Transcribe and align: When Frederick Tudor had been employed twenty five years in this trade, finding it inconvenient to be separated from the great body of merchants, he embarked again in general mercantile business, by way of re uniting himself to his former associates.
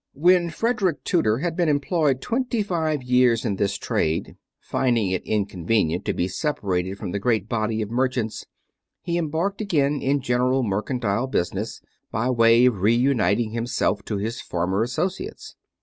When 0.15 0.49
Frederick 0.49 1.03
Tudor 1.03 1.37
had 1.43 1.55
been 1.55 1.69
employed 1.69 2.21
twenty 2.21 2.63
five 2.63 3.03
years 3.03 3.45
in 3.45 3.57
this 3.57 3.75
trade, 3.77 4.35
finding 4.59 5.11
it 5.11 5.21
inconvenient 5.27 6.05
to 6.05 6.13
be 6.15 6.27
separated 6.27 6.97
from 6.97 7.11
the 7.11 7.19
great 7.19 7.47
body 7.47 7.83
of 7.83 7.91
merchants, 7.91 8.47
he 9.03 9.15
embarked 9.19 9.61
again 9.61 10.01
in 10.01 10.19
general 10.19 10.63
mercantile 10.63 11.27
business, 11.27 11.81
by 12.09 12.31
way 12.31 12.65
of 12.65 12.81
re 12.81 12.95
uniting 12.95 13.51
himself 13.51 14.03
to 14.05 14.17
his 14.17 14.41
former 14.41 14.81
associates. 14.81 15.55